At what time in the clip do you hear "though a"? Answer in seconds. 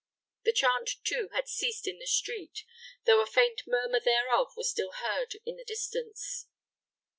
3.05-3.27